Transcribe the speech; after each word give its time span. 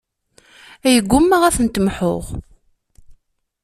Ay 0.87 0.97
ggummaɣ 1.03 1.41
ad 1.43 1.53
ten-mḥuɣ. 1.55 2.25